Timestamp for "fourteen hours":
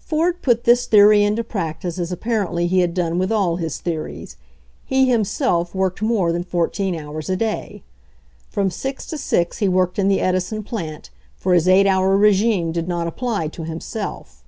6.42-7.30